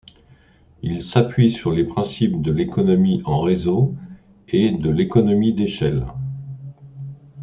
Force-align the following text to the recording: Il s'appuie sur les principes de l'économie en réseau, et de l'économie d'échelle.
Il 0.81 1.03
s'appuie 1.03 1.51
sur 1.51 1.71
les 1.73 1.83
principes 1.83 2.41
de 2.41 2.51
l'économie 2.51 3.21
en 3.23 3.39
réseau, 3.39 3.93
et 4.47 4.71
de 4.71 4.89
l'économie 4.89 5.53
d'échelle. 5.53 6.07